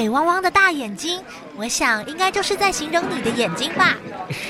[0.00, 1.22] 水汪汪的大眼睛，
[1.56, 3.98] 我想应该就是在形容你的眼睛吧。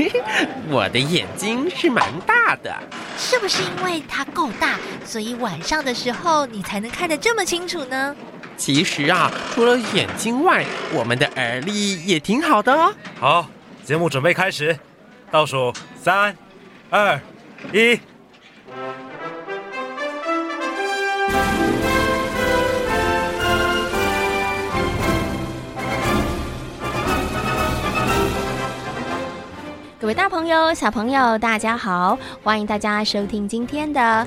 [0.70, 2.73] 我的眼睛是蛮大的，
[3.18, 8.14] 是不是因为它够大，所以晚上的时候你才能看得这么清楚呢？
[8.56, 12.95] 其实啊，除了眼睛外，我们的耳力也挺好的哦。
[13.18, 13.51] 好，
[13.84, 14.78] 节目准备开始，
[15.32, 16.32] 倒数三、
[16.90, 17.21] 二、
[17.73, 17.98] 一。
[30.01, 32.18] 各位大朋友、小朋友，大家好！
[32.43, 34.26] 欢迎大家收听今天的。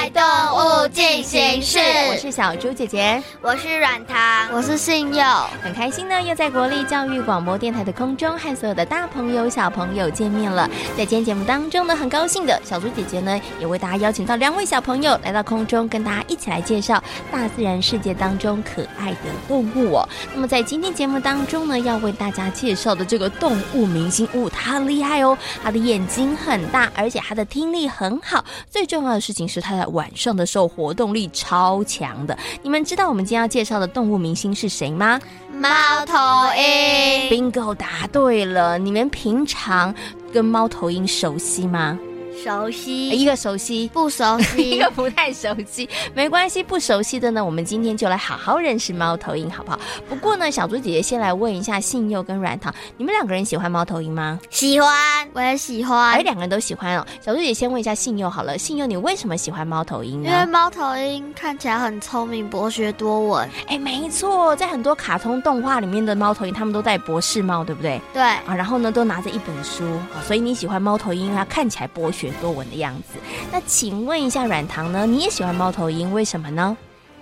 [0.00, 1.78] 爱动物进行式，
[2.10, 5.22] 我是小猪姐姐，我是软糖，我是信佑，
[5.62, 10.66] 很开心呢，又在国立教育广播电台的空中和所有的大朋友、小朋友见面了。
[10.96, 20.08] 在今天节目当中呢，很高兴的小猪姐姐呢，也为大家邀请到两位小朋友来到空中，跟大家一起来介绍大自然世界当中可爱的动物哦。
[20.32, 29.89] 那么在今天节目当中呢，要为大家介绍的这个动物明星物，它厉害哦，它的眼睛很大，而且它的听力很好，最重要的事情是它的。
[29.90, 35.20] 晚上的时候活动力超强的，你们知道我们今天要介绍的动物明星是谁吗？
[35.52, 35.68] 猫
[36.06, 36.14] 头
[36.56, 37.30] 鹰。
[37.30, 38.78] Bingo，答对了。
[38.78, 39.94] 你们平常
[40.32, 41.98] 跟猫头鹰熟悉吗？
[42.42, 49.78] 熟悉，一个熟悉，不熟悉， 一个不太熟悉，没关系，不熟悉的呢，我们今天就来好好认识猫头鹰，好不好？
[50.08, 54.38] 不过呢，小猪姐姐先来问一下信佑跟软糖，你们两个人喜欢猫头鹰吗？
[54.48, 54.90] 喜欢，
[55.34, 57.06] 我也喜欢，哎，两个人都喜欢哦。
[57.20, 60.30] 小猪姐姐先问一下信佑好了，信佑你为什么喜欢猫头鹰呢？
[60.30, 63.48] 因为猫头鹰看起来很聪明，博学多闻。
[63.66, 68.00] 哎，没错，在很多卡通动画里面的猫头鹰，他们都戴博士帽，对不对？
[68.14, 69.84] 对啊，然后呢，都拿着一本书，
[70.26, 73.18] 所以你喜欢猫头鹰，因为它看起来博学多闻的样子。
[73.52, 75.06] 那请问一下软糖呢？
[75.06, 76.76] 你也喜欢猫头鹰，为什么呢？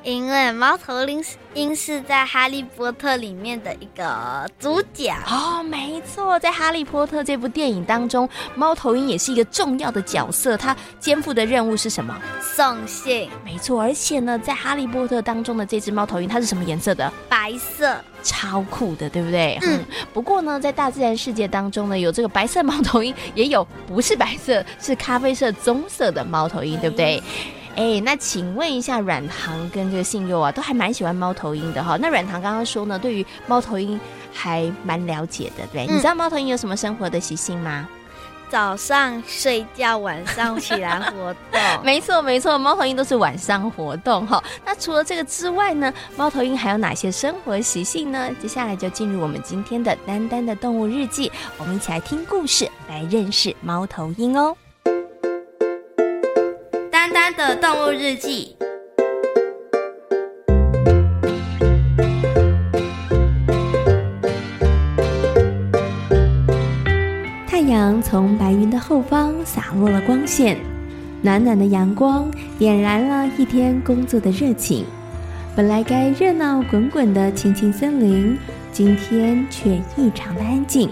[0.08, 10.56] 因为猫头鹰鹰是在《哈利波特》里面的一个主角哦，没错，在《哈利波特》这部电影当中，猫头鹰也是一个重要的角色。
[10.56, 12.16] 它肩负的任务是什么？
[12.40, 13.28] 送信。
[13.44, 17.12] 没错，而且呢，在《哈利波特》当中的这只猫头鹰，它是什么颜色的？
[17.28, 19.58] 白色，超酷的，对不对？
[19.60, 19.84] 嗯。
[20.14, 27.22] 不过呢，在大自然世界当中呢，有这个白色猫头鹰，也有不是白色，是咖啡色、棕色的猫头鹰，对不对？
[27.78, 31.96] 哎，那请问一下，软糖跟这个信佑啊，都还蛮喜欢猫头鹰的哈。
[31.96, 33.98] 那软糖刚刚说呢，对于猫头鹰
[34.32, 35.86] 还蛮了解的，对？
[35.86, 37.88] 嗯、你知道猫头鹰有什么生活的习性吗？
[38.50, 41.60] 早上睡觉，晚上起来活动。
[41.84, 44.42] 没错，没错，猫头鹰都是晚上活动哈。
[44.64, 48.28] 那除了这个之外呢，猫头鹰还有哪些生活习性呢？
[48.42, 54.56] 接下来就进入我们今天的丹丹的动物日记，我们一起来听故事，来认识猫头鹰哦。
[57.38, 58.56] 的动物日记。
[67.46, 70.56] 太阳从白云的后方洒落了光线，
[71.22, 72.28] 暖暖的阳光
[72.58, 74.84] 点燃了一天工作的热情。
[75.54, 78.36] 本来该热闹滚滚的青青森林，
[78.72, 80.90] 今天却异常的安静。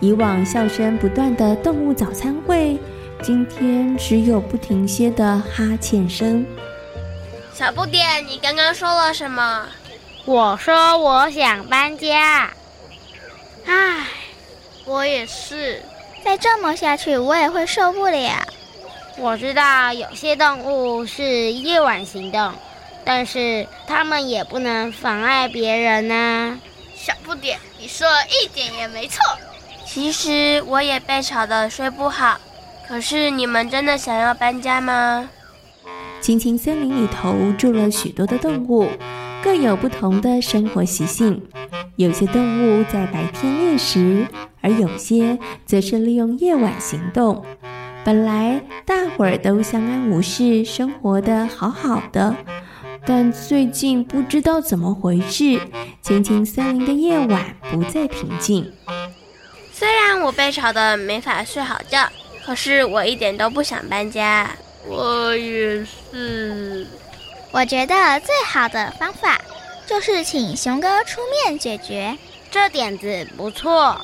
[0.00, 2.78] 以往笑声不断的动物早餐会。
[3.22, 6.44] 今天只有不停歇的哈欠声。
[7.54, 9.64] 小不点，你刚刚说了什么？
[10.24, 12.50] 我说我想搬家。
[13.64, 14.06] 唉，
[14.84, 15.80] 我也是。
[16.24, 18.44] 再这么下去，我也会受不了。
[19.16, 22.52] 我知道有些动物是夜晚行动，
[23.04, 26.58] 但是它们也不能妨碍别人呢。
[26.96, 29.20] 小不点，你说的一点也没错。
[29.86, 32.40] 其实我也被吵得睡不好。
[32.92, 35.26] 可是你们真的想要搬家吗？
[36.20, 38.86] 青青森林里头住了许多的动物，
[39.42, 41.42] 各有不同的生活习性。
[41.96, 44.26] 有些动物在白天猎食，
[44.60, 47.42] 而有些则是利用夜晚行动。
[48.04, 52.36] 本来大伙儿都相安无事，生活的好好的，
[53.06, 55.58] 但最近不知道怎么回事，
[56.02, 58.70] 青青森林的夜晚不再平静。
[59.72, 62.06] 虽然我被吵得没法睡好觉，
[62.44, 64.50] 可是我一点都不想搬家。
[64.88, 66.86] 我也是。
[67.52, 69.40] 我觉得最好的方法
[69.86, 72.16] 就是请熊哥出面解决，
[72.50, 74.00] 这点子不错。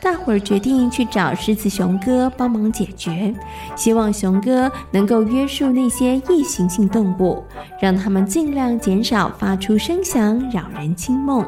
[0.00, 3.34] 大伙儿决定去找狮子熊哥帮忙解决，
[3.76, 7.44] 希望熊哥能够约束那些异形性动物，
[7.80, 11.44] 让他们尽量减少发出声响扰人清梦。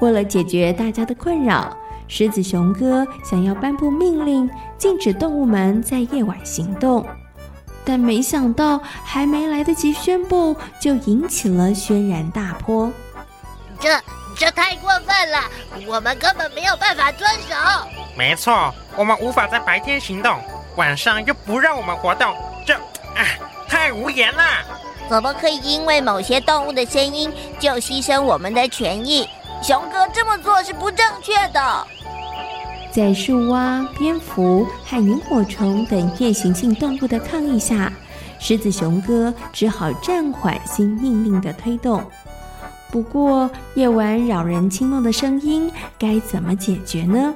[0.00, 1.76] 为了解决大家的困扰，
[2.06, 7.06] 狮子熊哥想要颁布命令，禁止动物们在夜晚行动。
[7.84, 12.90] 但没想到，还没来得及宣布，就引起了轩然大波。
[13.80, 13.90] 这。
[14.40, 15.40] 这太过分了，
[15.88, 17.56] 我们根本没有办法遵守。
[18.16, 20.38] 没错，我们无法在白天行动，
[20.76, 22.32] 晚上又不让我们活动，
[22.64, 23.26] 这啊，
[23.68, 24.42] 太无言了。
[25.10, 29.28] 怎么可以因为某些动物的声音就牺牲我们的权益？
[29.60, 31.86] 熊哥这么做是不正确的。
[32.90, 37.92] 在树蛙、蝙蝠和萤火虫等夜行性动物的抗议下，
[38.40, 42.02] 狮子熊哥只好暂缓新命令的推动。
[42.90, 47.34] 不过，夜晚扰人清梦的声音该怎么解决呢？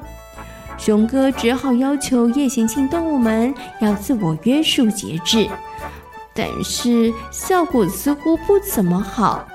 [0.79, 5.49] 熊哥只好要求夜行性动物们要自我约束节制，
[6.35, 9.47] 但是效果似乎不怎么好。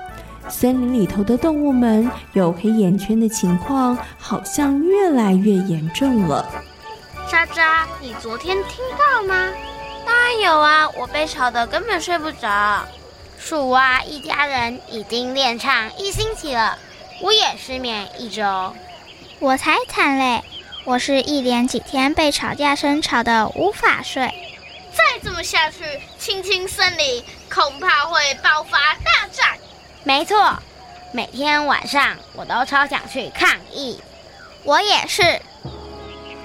[0.50, 6.48] 森林里头的动物们有黑眼圈的情况好像越来越严重了。
[7.30, 9.52] 渣渣，你昨天听到吗？
[10.06, 12.84] 当然有啊，我被吵得根本睡不着。
[13.38, 16.78] 树蛙一家人已经练唱一星期了，
[17.20, 18.74] 我也失眠一周。
[19.38, 20.42] 我才惨嘞！
[20.84, 24.22] 我是一连几天被吵架声吵得无法睡。
[24.90, 25.84] 再这么下去，
[26.18, 27.22] 青青森林
[27.52, 29.58] 恐怕会爆发大战。
[30.08, 30.34] 没错，
[31.12, 33.98] 每天晚上我都超想去抗议。
[34.64, 35.20] 我也是。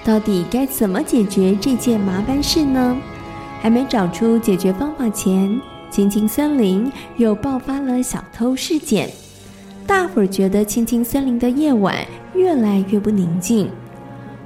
[0.04, 2.94] 到底该怎么解决这件麻烦事呢？
[3.62, 5.58] 还没找出解决方法前，
[5.90, 9.10] 青青森林又爆发了小偷事件，
[9.86, 11.96] 大伙儿觉得青青森林的夜晚
[12.34, 13.70] 越来越不宁静。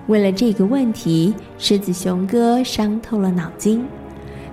[0.06, 3.85] 为了这个问题，狮子熊哥伤透了脑筋。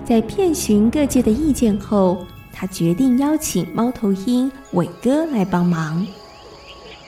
[0.04, 2.18] 在遍寻各界的意见后，
[2.58, 6.06] 他决定邀请猫头鹰伟哥来帮忙。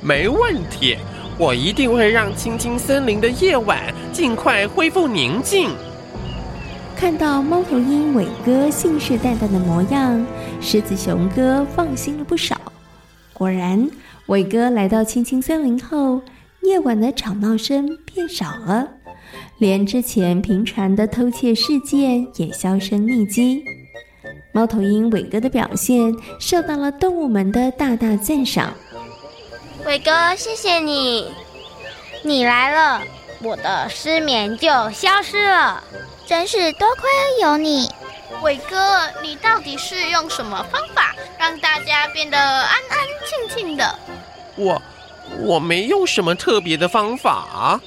[0.02, 0.98] 没问题，
[1.38, 5.70] 我一定会让青青森林的夜晚尽快恢复宁静。
[6.94, 10.22] 看到猫头鹰伟哥信誓旦旦的模样，
[10.60, 12.60] 狮子熊哥放心了不少。
[13.32, 13.88] 果然，
[14.26, 16.20] 伟哥来到青青森林后，
[16.62, 18.86] 夜晚的吵闹声变少了，
[19.58, 23.64] 连之前频传的偷窃事件也销声匿迹。
[24.52, 28.72] 猫头鹰伟哥的表现受到了动物们的大大赞赏。
[29.84, 31.32] 伟哥，谢谢你，
[32.22, 33.02] 你来了，
[33.42, 35.82] 我的失眠就消失了。
[36.26, 37.08] 真是多亏
[37.40, 37.88] 有你，
[38.42, 43.98] 伟哥，你到底是用什么方法让大家变得安安静静的？
[44.56, 44.82] 我，
[45.40, 47.80] 我没用什么特别的方法。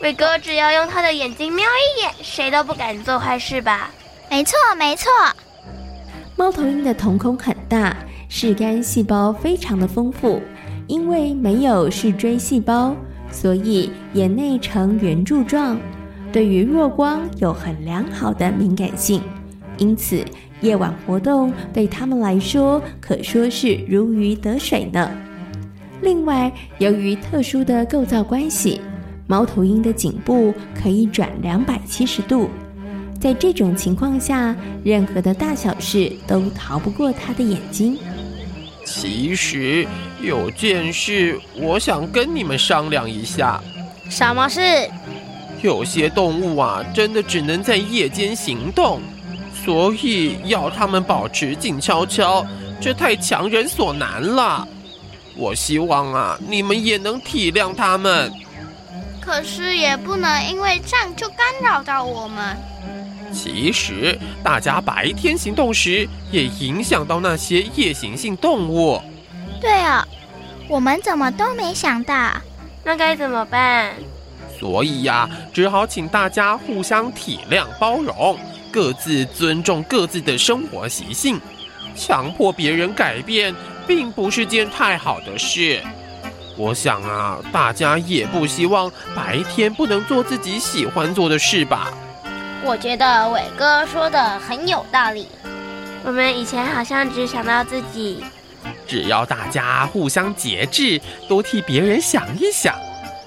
[0.00, 3.90] 伟哥只要用他的眼睛瞄一眼，谁都不敢做坏事吧？
[4.28, 5.10] 没错，没错。
[6.36, 7.96] 猫头鹰的瞳孔很大，
[8.28, 10.40] 视杆细胞非常的丰富，
[10.86, 12.96] 因为没有视锥细胞，
[13.30, 15.78] 所以眼内呈圆柱状。
[16.32, 19.20] 对于弱光有很良好的敏感性，
[19.76, 20.24] 因此
[20.62, 25.10] 夜晚活动对他们来说可说是如鱼得水呢。
[26.00, 28.80] 另外，由于特殊的构造关系，
[29.26, 32.48] 猫头鹰的颈部可以转两百七十度，
[33.22, 34.52] 在这种情况下，
[34.82, 37.96] 任何的大小事都逃不过他的眼睛。
[38.84, 39.86] 其实
[40.20, 43.62] 有件事，我想跟你们商量一下。
[44.10, 44.60] 什么事？
[45.62, 49.00] 有些动物啊，真的只能在夜间行动，
[49.64, 52.44] 所以要它们保持静悄悄，
[52.80, 54.66] 这太强人所难了。
[55.36, 58.32] 我希望啊，你们也能体谅它们。
[59.20, 62.56] 可是也不能因为这样就干扰到我们。
[63.32, 69.00] 其实大家白天行动时，也影响到那些夜行性动物。
[69.60, 70.06] 对啊，
[70.68, 72.32] 我们怎么都没想到，
[72.84, 73.94] 那该怎么办？
[74.58, 78.38] 所以呀，只好请大家互相体谅包容，
[78.70, 81.40] 各自尊重各自的生活习性。
[81.94, 83.54] 强迫别人改变，
[83.86, 85.82] 并不是件太好的事。
[86.56, 91.92] 我想啊，大家也不希望白天不能做自己喜欢做的事吧？
[92.64, 95.26] 我觉得伟哥说的很有道理。
[96.04, 98.24] 我们以前好像只想到自己。
[98.86, 102.74] 只要大家互相节制，多替别人想一想，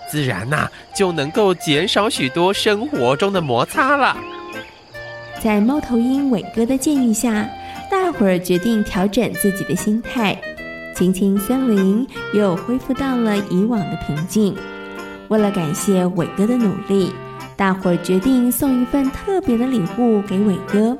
[0.09, 4.15] 自然呐、啊、就能够减少许多生活中的摩擦了。
[5.41, 7.49] 在猫头鹰伟哥的建议下，
[7.91, 10.39] 大伙儿决定调整自己的心态，
[10.95, 14.55] 青青森林又恢复到了以往的平静。
[15.27, 17.11] 为了感谢伟哥的努力，
[17.55, 20.97] 大伙儿决定送一份特别的礼物给伟哥。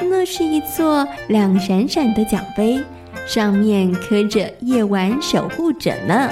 [0.00, 2.82] 那是一座亮闪闪的奖杯，
[3.26, 6.30] 上面刻着“夜晚守护者”呢。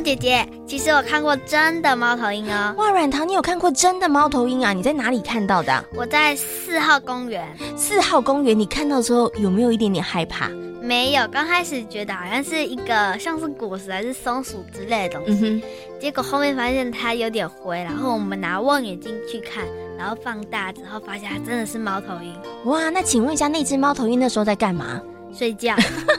[0.00, 2.74] 姐姐，其实我看过真的猫头鹰哦。
[2.76, 4.72] 哇，软糖，你有看过真的猫头鹰啊？
[4.72, 5.84] 你在哪里看到的？
[5.94, 7.46] 我在四号公园。
[7.76, 10.48] 四号公园，你看到的时候有没有一点点害怕？
[10.82, 15.62] 没有，刚开始觉得好像是一个像是果实还是松鼠之类的东西，嗯、
[16.00, 19.64] 结果后面发现它有点灰，然后我们拿望远镜去看。
[19.98, 22.34] 然后放大之后，发现它真的是猫头鹰。
[22.66, 25.00] 哇，那请问一下，那只猫头鹰那时候在干嘛？
[25.36, 25.76] 睡觉。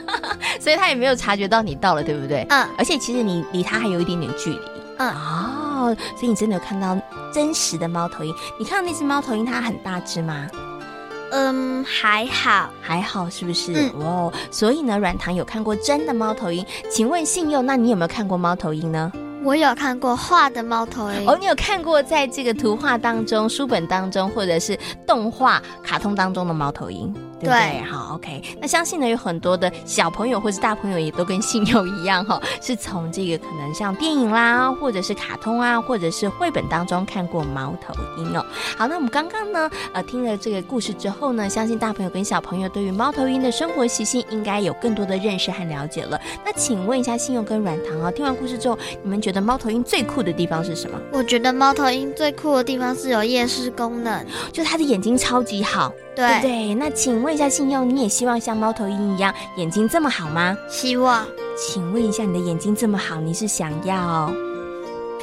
[0.60, 2.46] 所以他也没有察觉到你到了，对不对？
[2.50, 2.66] 嗯。
[2.78, 4.60] 而且其实你离他还有一点点距离。
[4.98, 5.10] 嗯。
[5.10, 6.96] 哦，所以你真的有看到
[7.32, 8.34] 真实的猫头鹰？
[8.58, 10.46] 你看到那只猫头鹰，它很大只吗？
[11.30, 13.72] 嗯，还好，还好，是不是？
[13.74, 13.92] 嗯。
[14.00, 16.64] 哦，所以呢，软糖有看过真的猫头鹰。
[16.90, 19.12] 请问信佑，那你有没有看过猫头鹰呢？
[19.44, 27.80] 我有看过画的猫头鹰哦，你有看过在这个图画当中、书本当中，或者是动画、卡通当中的猫头鹰，对不对？
[27.80, 28.42] 对，好，OK。
[28.60, 38.44] 那相信呢，有很多的小朋友或是大朋友也都跟信佑一样，哈，是从这个可能像电影啦，或者是卡通啊，或者是绘本当中看过猫头鹰哦。
[38.76, 46.20] 好，那我们刚刚呢，呃，听了这个故事之后呢，相信大朋友跟小朋友对于猫头鹰的生活习性应该有更多的认识和了解了。
[46.44, 50.98] 那请问一下，信佑跟软糖啊，听完故事之后，你们觉得猫头鹰最酷的地方是什么？
[51.12, 56.74] 我觉得猫头鹰最酷的地方是有夜视功能，就它的眼睛超级好，对，不对。
[56.74, 60.56] 那请问一下信用，你也希望像猫头鹰一样眼睛这么好吗？
[60.68, 61.24] 希望。
[61.56, 64.32] 请问一下，你的眼睛这么好，你是想要？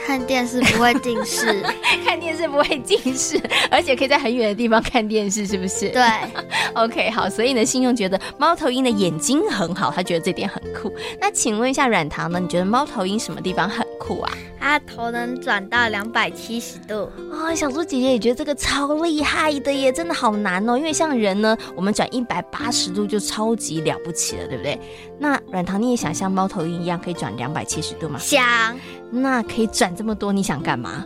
[0.05, 1.63] 看电视不会近视，
[2.05, 5.89] 看电视不会近视，而且可以在很远的地方看电视，是不是？
[5.89, 6.03] 对，
[6.75, 7.27] OK，好。
[7.27, 10.93] 所以呢，信用觉得猫头鹰的眼睛很好，他觉得这点很酷。
[11.19, 12.39] 那请问一下软糖呢？
[12.39, 14.31] 你觉得猫头鹰什么地方很酷啊？
[14.59, 20.77] 它头能转到两百七十度哦，小猪姐姐也觉得这个超厉害的耶，真的好难哦。
[20.77, 24.79] 因为像人呢，我们转一百八十度就超级了不起了，对不对？
[25.19, 28.19] 那软糖你也想像猫头鹰一样可以转两百七十度吗？
[28.19, 28.75] 想。
[29.11, 31.05] 那可以转这么多，你想干嘛？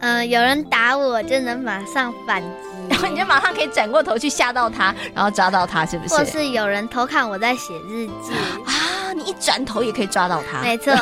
[0.00, 2.48] 嗯、呃，有人打我就能马上反击，
[2.88, 6.14] 然 后你就马上可以转过头去吓到他，然后抓到他，是不是？
[6.14, 8.32] 或是有人偷看我在写日记
[8.64, 10.60] 啊，你一转头也可以抓到他。
[10.62, 10.94] 没错。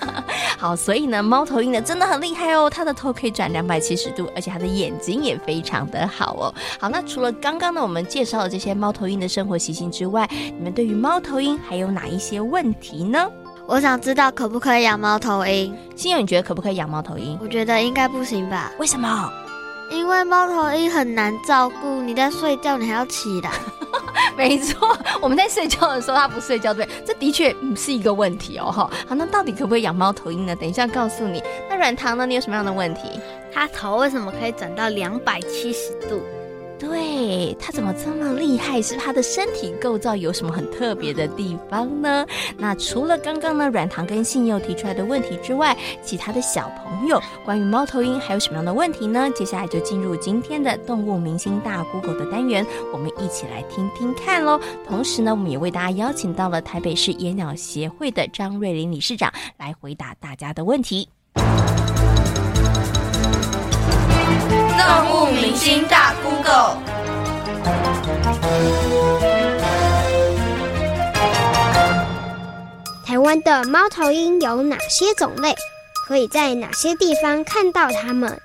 [0.58, 6.54] 好，所以呢，猫头鹰呢真的很厉害哦，它的头可以转两百七十度，而且它的眼睛也非常的好哦。
[6.78, 13.28] 好，那除了刚刚呢我们介绍的这些猫头鹰的生活习性之外，你们对于猫头鹰还有哪一些问题呢？
[13.66, 15.74] 我想知道可不可以养猫头鹰？
[15.96, 17.38] 心友，你觉得可不可以养猫头鹰？
[17.40, 18.70] 我觉得应该不行吧？
[18.78, 19.32] 为什么？
[19.90, 23.50] 因为猫头鹰很难照顾，你在睡觉，你还要起来。
[24.36, 28.70] 没错，我们在睡觉的时候它不睡觉，对，这的确是一个问题哦。
[28.70, 30.56] 哈，好，那到底可不可以养猫头鹰呢？
[30.56, 31.42] 等一下告诉你。
[31.68, 32.26] 那软糖呢？
[32.26, 33.20] 你有什么样的问题？
[33.52, 36.20] 它头为什么可以转到两百七十度？
[36.82, 38.82] 对，它怎么这么厉害？
[38.82, 42.26] 是它的身体构造有什么很特别的地方呢？
[42.58, 49.30] 那除了刚刚呢软糖跟信佑提出来的问题之外，其他的小朋友关于猫头鹰还有什么样的问题呢？
[49.30, 54.60] 接下来就进入今天的动物明星大 Google 的单元，我们一起来听听看喽。
[54.84, 61.08] 同时呢，我们也为大家邀请到了台北市野鸟协会的张瑞林理事长来回答大家的问题。
[64.84, 66.76] 动物明星大 Google。
[73.06, 75.54] 台湾的猫头鹰有哪些种类？
[76.08, 78.36] 可以在哪些地方看到它们？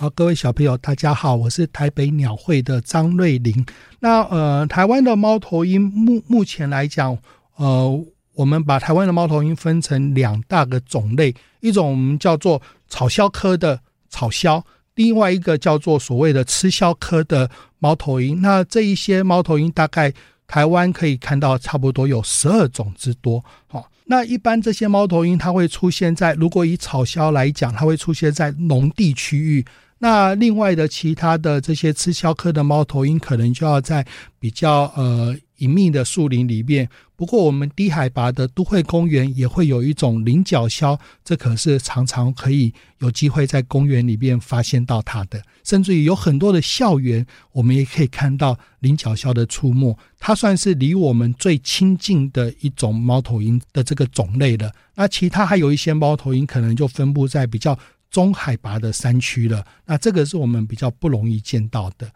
[0.00, 3.64] 好，各位小朋友，大家好，我是台北鸟会的张瑞玲。
[4.00, 7.16] 那呃，台湾的猫头鹰目目前来讲，
[7.56, 13.78] 呃，我们把台湾的猫头鹰分成两大个种类，一种我们叫做草鸮科的
[14.10, 14.60] 草鸮。
[14.98, 18.42] 另外一个叫做所谓的吃消科的猫头鹰。
[18.42, 20.12] 那这一些猫头鹰大概
[20.48, 23.44] 台湾可以看到差不多有十二种之多。
[23.68, 29.64] 好，那一般这些猫头鹰它会出现在，如果以草鸮来讲，它会出现在农地区域。
[30.00, 34.04] 那另外的其他的这些吃消科的猫头鹰，可能就要在
[34.40, 36.88] 比较呃隐秘的树林里面。
[37.14, 45.42] 不过我们低海拔的都会公园也会有一种菱角鸮，这可是常常可以有机会在公园里面发现到它的。
[45.64, 49.96] 甚至于有很多的校园，我们也可以看到菱角鸮的出没。
[50.18, 54.72] 它算是离我们最亲近的一种猫头鹰的这个种类了。
[54.94, 57.78] 那其他还有一些猫头鹰，可能就分布在比较。
[58.10, 62.10] 中海拔的山区了，那这个是我们比较不容易见到的。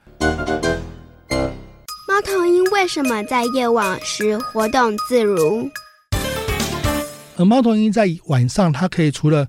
[2.13, 5.71] 猫头鹰为什么在夜晚时活动自如？
[7.39, 9.49] 而猫头鹰在晚上，它可以除了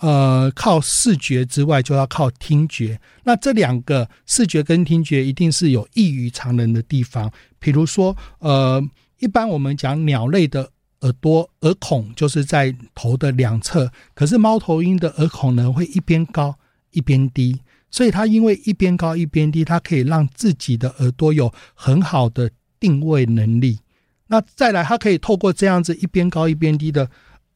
[0.00, 3.00] 呃靠视觉之外，就要靠听觉。
[3.24, 7.32] 那这两个视觉跟听觉一定是有异于常人的地方。
[7.58, 8.86] 比如说，呃，
[9.18, 10.70] 一般我们讲鸟类的。
[11.00, 16.54] 耳朵耳孔就是在头的两侧，可是猫头鹰的耳孔呢，会一边高
[16.92, 17.60] 一边低，
[17.92, 23.78] 所以它因为一边高一边低，它可以让自己的耳朵有很好的定位能力。
[24.26, 27.08] 那再来，它可以透过这样子一边高一边低的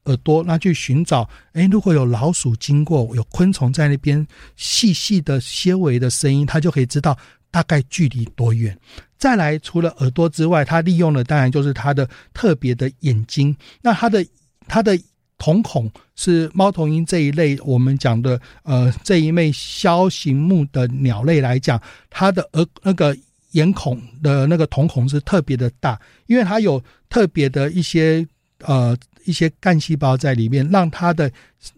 [0.04, 4.24] 耳朵，那去寻找，诶，如果有老鼠经过，有昆虫在那边
[4.54, 7.18] 细细的纤维的声音，它就可以知道。
[7.48, 8.78] 大概距离多远？
[9.16, 13.56] 再来，除了耳朵之外，它利用的当然就是它的特别的眼睛。
[13.80, 14.26] 那它的
[14.68, 14.98] 它的
[15.38, 23.16] 瞳孔是猫头鹰这一类我们讲的呃这一类枭形目的鸟类来讲，它的呃那个
[23.52, 28.26] 眼孔的那个瞳孔是特别的大，因为它有特别的一些
[28.60, 31.30] 呃一些干细胞在里面，让它的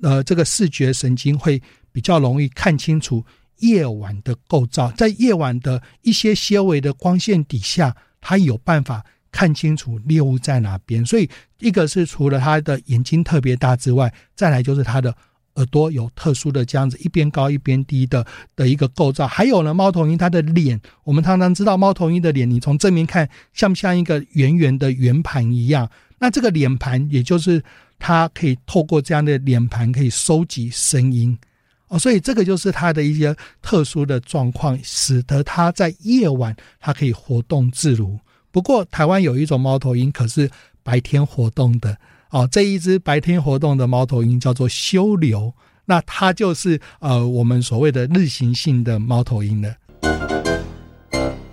[0.02, 1.60] 呃这个视觉神经会
[1.92, 3.24] 比较容易看清楚。
[3.60, 9.04] 夜晚的构造，在夜晚的一些些微的光线底下，它有办法
[9.38, 11.06] 看清楚猎物在哪边。
[11.06, 15.14] 所以，一个是除了它的眼睛特别大之外，再来就是它的
[15.54, 19.28] 耳朵有特殊的这样子一边高一边低的的一个构造。
[19.28, 25.88] 还有呢，猫头鹰它的脸，我们常常知道猫头鹰的脸，你从正面看像不像一个圆圆的圆盘一样？
[26.18, 27.62] 那这个脸盘，也就是
[27.96, 31.38] 它可以透过这样的脸盘，可以收集声音。
[31.86, 38.18] 哦，所以这个就是它的一些特殊的状况，使得它在夜晚它可以活动自如。
[38.50, 40.50] 不过，台湾有一种猫头鹰，可是
[40.82, 41.96] 白天活动的。
[42.30, 45.54] 哦，这一只白天活动的猫头鹰叫做修流，
[45.86, 49.74] 那它就是呃我们所谓的日行性的猫头鹰了。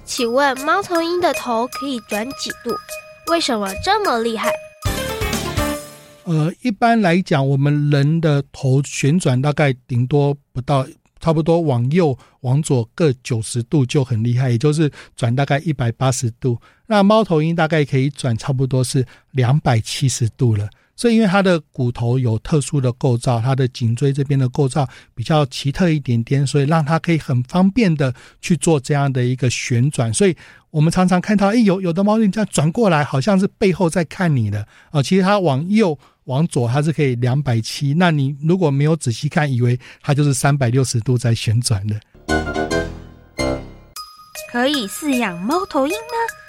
[0.04, 2.76] 请问，猫头鹰的头可以转几度？
[3.32, 4.52] 为什么这么厉害？
[6.26, 10.86] 呃，一般来讲，我们人的头旋转大概顶多不到，
[11.26, 16.62] 差不多往右、往左各九十度就很厉害，也就是转大概一百八十度。
[16.86, 20.70] 那猫头鹰大概可以转差不多是两百七十度了。
[20.96, 30.14] 所以，因为它的骨头有特殊的构造，它的颈椎这边的构造比较奇特一点点，所以让它可以很方便的去做这样的一个旋转。
[30.14, 30.36] 所以
[30.72, 35.98] 我们常常看到，哎，有有的猫头鹰这样转过来，好像是背后在看你的啊，其实它往右。
[36.26, 42.02] 往左它是可以两百七，那你如果没有仔细看，以为它就是三百六十度在旋转的。
[44.52, 46.45] 可以饲养猫头鹰吗？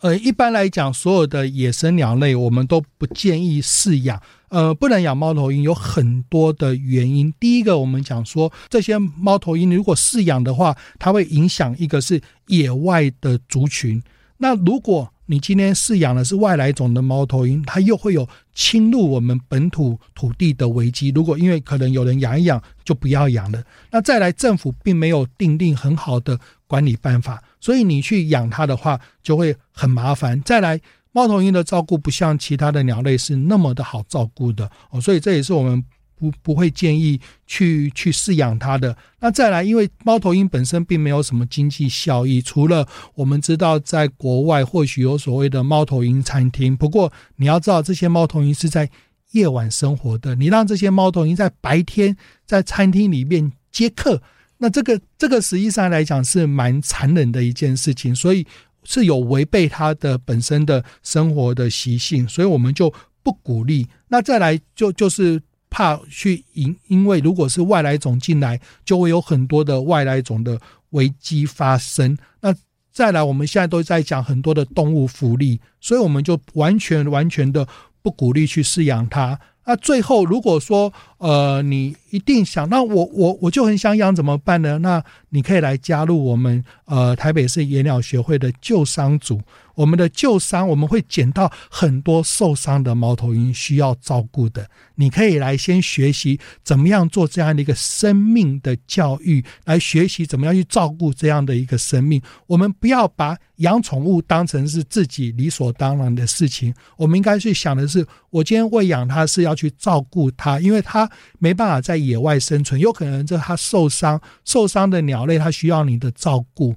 [0.00, 4.20] 呃，一般来讲，所有的野生鸟类我们都不建议饲养。
[4.48, 7.32] 呃，不能养猫头鹰有很多的原因。
[7.38, 14.02] 第一个，我们讲说这些猫头鹰如果饲养的话，它会影响一个是野外的族群。
[14.38, 21.10] 那如果你今天饲养的是外来种的猫头鹰，它又会有侵入我们本土土地的危机。
[21.10, 23.62] 如果因为可能有人养一养就不要养了，
[23.92, 30.42] 那再来政府并没有订定很好的管理办法，所以你去养它的话就会很麻烦。
[30.42, 30.80] 再来，
[31.12, 35.84] 猫头鹰的照顾不像其他的鸟类是那么的好照顾的哦，所以这也是我们。
[36.20, 38.94] 不不会建议去去饲养它的。
[39.20, 46.76] 那再来，因为猫头鹰本身并没有什么经济效益，除了我们知道在国外或许有所谓的猫头鹰餐厅。
[46.76, 48.90] 不过你要知道，这些猫头鹰是在
[49.30, 50.34] 夜晚生活的。
[50.34, 54.20] 你让这些猫头鹰在白天在餐厅里面接客，
[54.58, 58.46] 那这个这个实际上来讲是蛮残忍的一件事情，所以
[58.84, 63.86] 是有违背它的本身的生活的习性，所以我们就不鼓励。
[64.08, 65.40] 那再来就就是。
[65.70, 72.18] 怕去因，因为如果是外来种进来，就会有很多的外来种的危机发生。
[72.40, 72.54] 那
[72.92, 77.66] 再来，我们现在都在讲很多的动物福利，所以我们就完全完全的
[78.02, 79.38] 不鼓励去饲养它。
[79.64, 84.78] 那最后，如果说呃，你一定想，那我我我就很想养，怎么办呢？
[84.78, 89.38] 那你可以来加入我们呃台北市野鸟学会的救伤组。
[89.74, 94.68] 我们的救伤，我们会捡到很多受伤的猫头鹰需要照顾的。
[94.94, 102.20] 你可以来先学习怎么样做这样的一个生命的教育，来学习怎么样去照顾这样的一个生命。
[102.46, 106.74] 我们不要把养宠物当成是自己理所当然的事情。
[106.96, 116.74] 我们应该去想的是，我今天喂养它是要去照顾它，因为它没办法在野外生存，有可能这它受伤，受伤的鸟类它需要你的照顾。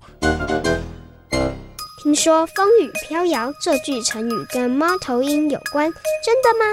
[2.03, 5.89] 听说“风雨飘摇”这句成语跟猫头鹰有关，
[6.23, 6.65] 真的吗？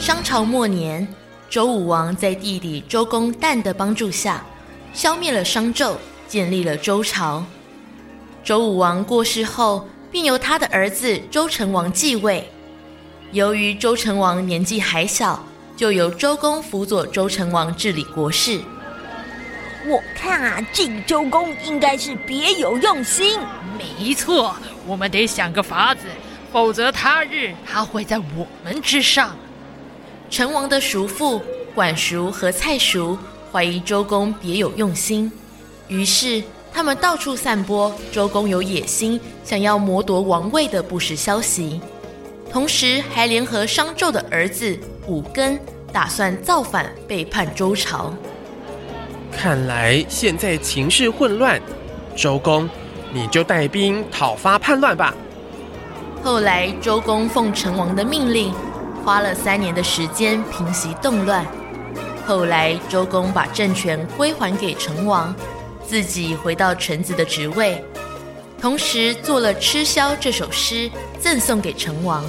[0.00, 1.06] 商朝末年，
[1.48, 4.44] 周武王在弟弟周公旦的帮助下，
[4.92, 5.96] 消灭了商纣，
[6.26, 7.44] 建立了周朝。
[8.42, 12.48] 周武王过世后，并由他的儿子周成王继位。
[13.32, 15.44] 由于周成王年纪还小，
[15.76, 18.58] 就由周公辅佐周成王治理国事。
[19.86, 23.38] 我看啊，这个周公应该是别有用心。
[23.76, 26.06] 没错，我们得想个法子，
[26.50, 29.36] 否则他日他会在我们之上。
[30.30, 31.42] 成王的叔父
[31.74, 33.18] 管叔和蔡叔
[33.52, 35.30] 怀疑周公别有用心，
[35.86, 41.80] 于是他们到处散播周公有野心，想要谋夺王位的不实消息，
[42.50, 45.58] 同时还联合商纣的儿子武庚，
[45.92, 48.12] 打算造反背叛周朝。
[49.30, 51.60] 看来现在情势混乱，
[52.16, 52.68] 周公，
[53.12, 55.14] 你就带兵讨伐叛乱吧。
[56.22, 58.52] 后来周公奉成王的命令，
[59.04, 61.46] 花了三年的时间平息动乱。
[62.26, 65.34] 后来周公把政权归还给成王，
[65.86, 67.82] 自己回到臣子的职位，
[68.60, 70.90] 同时做了《吃枭》这首诗
[71.20, 72.24] 赠送给成王。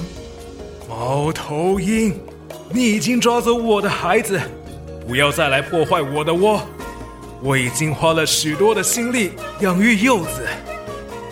[0.88, 2.20] 猫头鹰，
[2.70, 4.40] 你已经抓走我的孩子，
[5.08, 6.62] 不要再来破坏我的窝。
[7.42, 10.46] 我已经花了许多的心力养育幼子，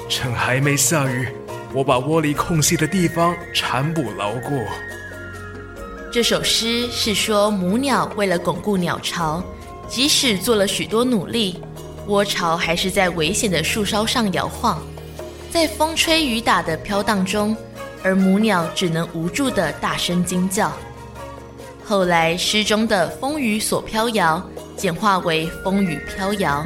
[0.09, 1.29] 趁还没下雨，
[1.73, 4.65] 我把窝里空隙的地方缠补牢固。
[6.11, 9.45] 这首诗是说母鸟为了巩固鸟巢，
[9.87, 11.63] 即使做了许多努力，
[12.09, 14.83] 窝巢还是在危险的树梢上摇晃，
[15.51, 17.57] 在风吹雨打的飘荡中，
[18.03, 20.73] 而母鸟只能无助地大声惊叫。
[21.85, 24.43] 后来诗中的风雨所飘摇。
[24.77, 26.65] 简化为“风雨飘摇”，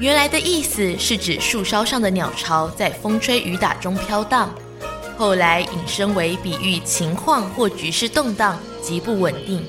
[0.00, 4.52] 原来的意思是指树梢上的鸟巢在风吹雨打中飘荡，
[5.16, 9.64] 后来引申为比喻情况或局势动荡、极不稳定。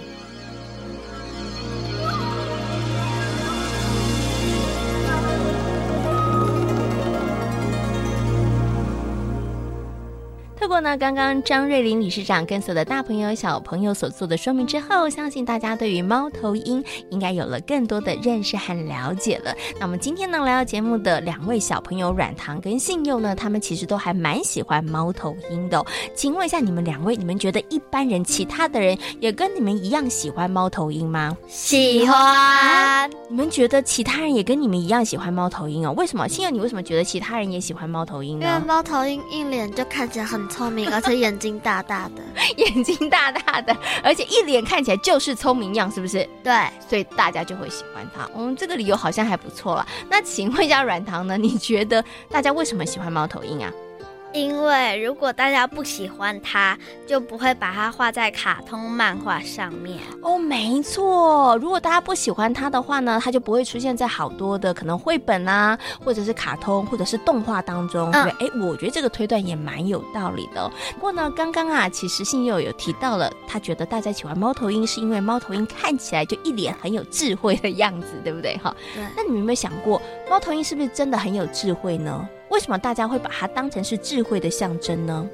[10.82, 19.54] 呢，刚刚张瑞麟理事长跟所有的大朋友、小朋友所做的说明之后，相信大家对于猫头鹰应该有了更多的认识和了解了。
[19.80, 25.86] 那我们今天呢，来到节目的两位小朋友软糖跟信佑呢，他们其实都还蛮喜欢猫头鹰的哦。
[26.15, 31.38] 请问一下，你们两位，你们觉得一般人、其他的人也跟你们一样喜欢猫头鹰吗？
[31.48, 32.17] 喜欢。
[32.20, 35.94] 啊，你们觉得其他人也跟你们一样喜欢猫头鹰哦？
[35.98, 36.28] 为什么？
[36.28, 38.48] 信佑，你为什么觉得其他人也喜欢猫头鹰呢？
[38.48, 42.24] 因为猫头鹰一脸就看起来很聪明， 而且眼睛大大的，
[42.58, 46.28] 眼睛大大的，而且一脸看起来就是聪明样，是不是？
[46.44, 46.54] 对，
[46.88, 48.30] 所以大家就会喜欢它。
[48.36, 49.86] 嗯，这个理由好像还不错了。
[50.10, 51.38] 那请问一下软糖呢？
[51.38, 53.72] 你觉得大家为什么喜欢猫头鹰啊？
[54.34, 60.00] 因为如果大家不喜欢它，就不会把它画在卡通漫画上面。
[60.22, 61.58] 哦，没错。
[61.58, 68.10] 如果大家不喜欢它的话呢，它就不会出现在好多的可能绘本啊，或者是卡通，或者是动画当中。
[68.13, 70.72] 嗯、对，哎，我觉得这个推断也蛮有道理的。
[70.94, 78.58] 不过呢，刚刚啊，其实信佑有提到了，他觉得大家喜欢猫头鹰是因为猫头鹰看起来就一脸很有智慧的样子，对不对？
[78.58, 79.04] 哈，对。
[79.17, 82.28] 那你们有没有想过，猫头鹰是不是真的很有智慧呢？
[82.52, 85.28] 为什么大家会把它当成是智慧的象征呢？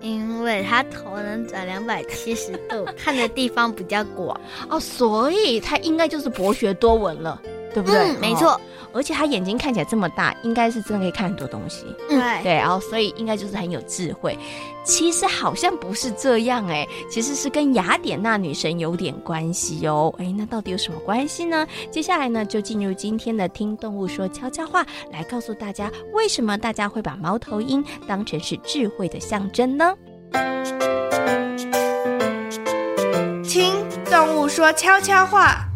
[0.00, 4.38] 因为它头能转两百七十度， 看的地方比较广
[4.68, 7.40] 哦，所以它应该就是博学多闻了。
[7.74, 7.98] 对不对？
[7.98, 8.58] 嗯，没错，
[8.92, 11.84] 而且他眼睛看起来这么大，应该是真的可以看很多东西。
[12.08, 14.38] 对对，然后所以应该就是很有智慧。
[14.84, 20.14] 其实好像不是这样哎，其实是跟雅典娜女神有点关系哦。
[20.18, 21.66] 哎，那到底有什么关系呢？
[21.90, 29.96] 接下来呢，就进入今天的听动物说悄悄话，来告诉大家为什么大家会把猫头鹰当成是智慧的象征呢？
[33.42, 33.72] 听
[34.10, 35.66] 动物说悄悄话。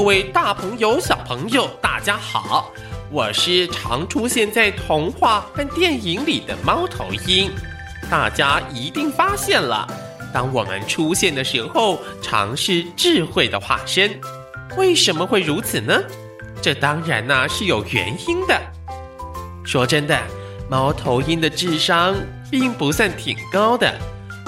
[0.00, 2.72] 各位大朋友、小朋友，大家好！
[3.10, 7.52] 我是常出现在童话和电影里的猫头鹰。
[8.08, 9.86] 大家一定发现了，
[10.32, 14.18] 当我们出现的时候，常是智慧的化身。
[14.78, 16.02] 为什么会如此呢？
[16.62, 18.58] 这当然呢是有原因的。
[19.62, 20.18] 说真的，
[20.70, 22.16] 猫头鹰的智商
[22.50, 23.94] 并不算挺高的，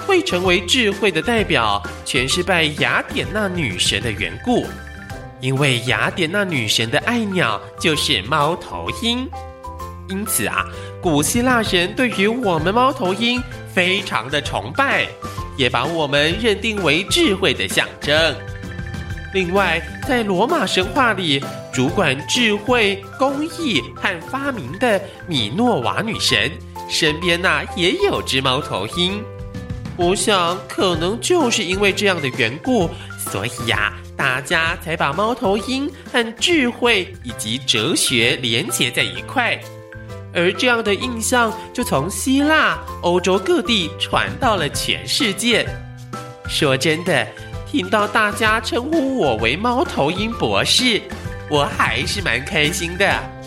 [0.07, 4.65] 会成为智慧的代表，全是拜雅典娜女神的缘故。
[5.43, 9.29] 因为雅典娜女神的爱鸟就是猫头鹰。
[10.09, 10.65] 因此啊，
[11.03, 13.43] 古希腊人对于我们猫头鹰
[13.75, 15.07] 非常的崇拜，
[15.57, 18.35] 也把我们认定为智慧的象征。
[19.35, 26.53] 另外，在罗马神话里，主管智慧、工艺和发明的米诺瓦女神
[26.89, 29.25] 身边呐、也有只猫头鹰。
[29.97, 32.91] 我想，可能就是因为这样的缘故，
[33.31, 39.59] 所以呀、大家才把猫头鹰和智慧以及哲学连结在一块。
[40.35, 45.67] 而这样的印象就从希腊、欧洲各地传到了全世界。
[46.49, 47.27] 说真的，
[47.71, 51.03] 听到大家称呼我为猫头鹰博士，
[51.51, 53.42] 我还是蛮开心的。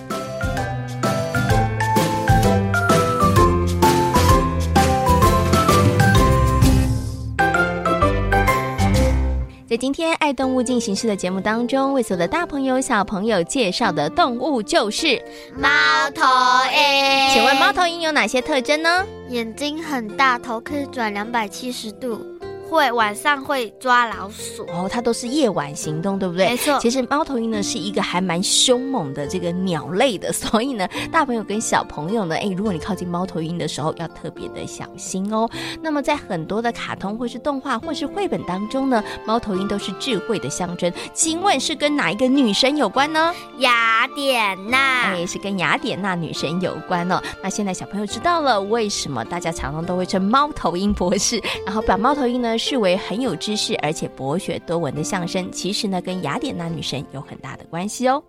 [9.75, 15.21] 在今天爱动物进行式的节目当中，为所有的大朋友、小朋友介绍的动物就是
[15.53, 15.67] 猫
[16.15, 16.23] 头
[16.71, 17.33] 鹰。
[17.33, 19.05] 请问猫头鹰有哪些特征呢？
[19.27, 22.25] 眼睛很大，头可以转两百七十度。
[22.69, 26.47] 会晚上会抓老鼠哦，它都是夜晚行动，对不对？
[26.47, 26.77] 没错。
[26.79, 35.47] 其实猫头鹰呢是一个还蛮凶猛的这个鸟类的，所以呢，大朋友跟小朋友呢，哎，如果你靠近猫头鹰的时候，要特别的小心哦。
[35.81, 40.91] 那么在很多的卡通或是动画或是绘本当中呢，猫头鹰都是智慧的象征。
[41.13, 43.33] 请问是跟哪一个女神有关呢？
[43.59, 45.13] 雅典娜。
[45.13, 47.21] 哎，是跟雅典娜女神有关哦。
[47.43, 52.54] 那现在小朋友知道了为什么大家常常都会称猫头鹰博士，然后把猫头鹰呢。
[52.57, 58.23] 视为很有知识而且博学多闻的相声，其实呢，跟雅典娜女神有很大的关系哦。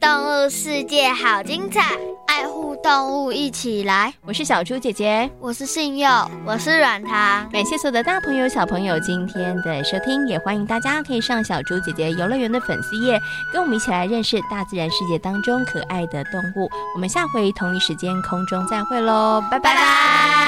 [0.00, 0.10] 动
[0.46, 1.80] 物世界好精彩，
[2.26, 4.12] 爱护动物一起来。
[4.26, 6.08] 我是小猪姐姐，我是信佑，
[6.44, 7.48] 我是软糖。
[7.50, 13.18] 感谢所有的大朋友小朋友今天的收听，也欢迎大家可以上小猪姐姐游乐园的粉丝页，
[13.50, 16.68] 跟我们一起来认识大自然世界当中可爱的动物。
[16.94, 19.74] 我们下回同一时间空中再会喽，拜拜。
[19.74, 20.43] 拜拜。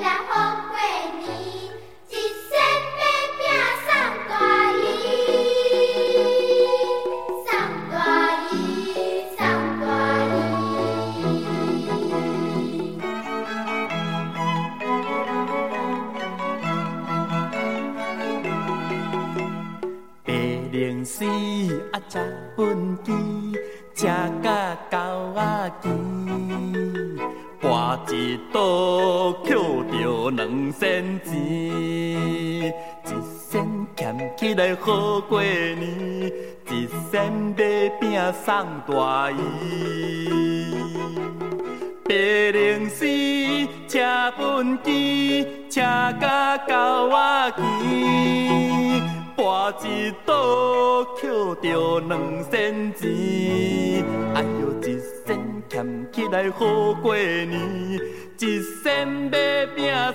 [0.00, 0.61] 大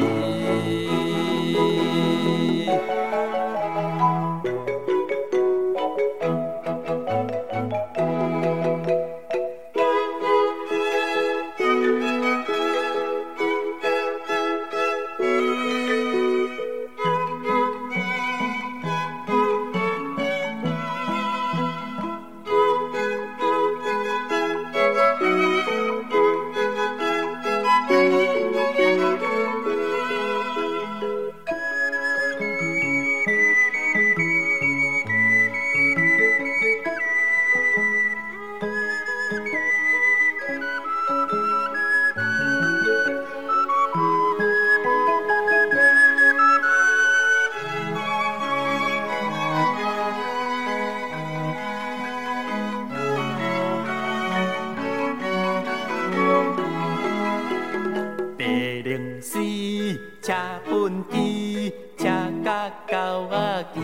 [60.25, 62.09] 机，车
[62.43, 63.83] 甲狗仔牵，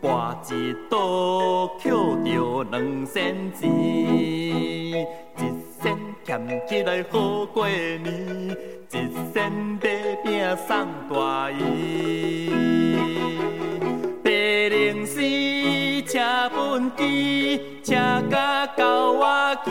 [0.00, 0.06] 跋
[0.54, 1.90] 一倒捡
[2.24, 5.42] 着两仙钱，一
[5.82, 8.04] 仙俭起来好过年，
[8.92, 8.94] 一
[9.34, 9.84] 仙买
[10.24, 12.50] 饼送大姨。
[14.22, 15.20] 白龙丝
[16.02, 16.20] 车
[16.54, 17.94] 本机，车
[18.30, 19.70] 甲狗仔骑，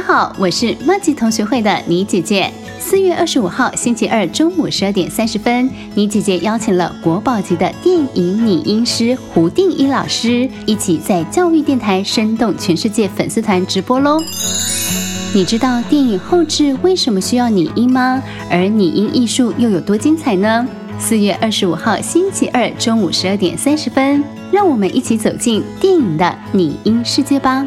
[0.00, 2.50] 好，我是麻吉同学会的倪姐姐。
[2.78, 14.18] 四月二十五号星期二中午十二点三十分，倪姐姐邀请了国宝级的电影拟音师胡定一老师，一起在教育电台生动全世界粉丝团直播喽。
[15.34, 18.22] 你知道电影后制为什么需要拟音吗？
[18.50, 20.66] 而拟音艺术又有多精彩呢？
[20.98, 27.66] 四月二十五号星期二中午十二点三十分，让我们一起走进电影的拟音世界吧。